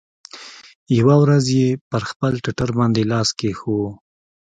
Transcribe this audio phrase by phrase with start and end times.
[0.97, 3.87] يوه ورځ يې پر خپل ټټر باندې لاس کښېښوو.